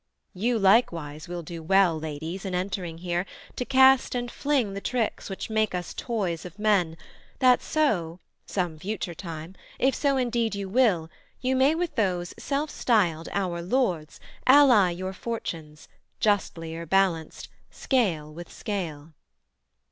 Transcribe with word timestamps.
You 0.33 0.57
likewise 0.57 1.27
will 1.27 1.43
do 1.43 1.61
well, 1.61 1.99
Ladies, 1.99 2.43
in 2.43 2.55
entering 2.55 2.97
here, 2.97 3.23
to 3.55 3.63
cast 3.65 4.15
and 4.15 4.31
fling 4.31 4.73
The 4.73 4.81
tricks, 4.81 5.29
which 5.29 5.47
make 5.51 5.75
us 5.75 5.93
toys 5.93 6.43
of 6.43 6.57
men, 6.57 6.97
that 7.37 7.61
so, 7.61 8.19
Some 8.47 8.79
future 8.79 9.13
time, 9.13 9.53
if 9.77 9.93
so 9.93 10.17
indeed 10.17 10.55
you 10.55 10.67
will, 10.67 11.11
You 11.39 11.55
may 11.55 11.75
with 11.75 11.93
those 11.93 12.33
self 12.39 12.71
styled 12.71 13.29
our 13.31 13.61
lords 13.61 14.19
ally 14.47 14.89
Your 14.89 15.13
fortunes, 15.13 15.87
justlier 16.19 16.87
balanced, 16.87 17.49
scale 17.69 18.33
with 18.33 18.51
scale.' 18.51 19.13